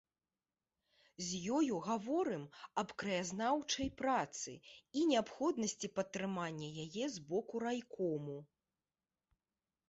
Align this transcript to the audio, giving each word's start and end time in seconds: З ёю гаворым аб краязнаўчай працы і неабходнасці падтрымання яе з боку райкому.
З 1.25 1.41
ёю 1.57 1.75
гаворым 1.89 2.45
аб 2.83 2.93
краязнаўчай 3.01 3.91
працы 4.01 4.55
і 4.97 5.05
неабходнасці 5.11 5.91
падтрымання 5.99 6.69
яе 6.87 7.05
з 7.19 7.29
боку 7.35 7.55
райкому. 7.67 8.37